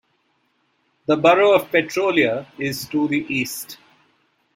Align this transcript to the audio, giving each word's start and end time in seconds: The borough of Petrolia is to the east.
The 1.05 1.15
borough 1.15 1.53
of 1.53 1.69
Petrolia 1.71 2.47
is 2.57 2.89
to 2.89 3.07
the 3.07 3.23
east. 3.31 3.77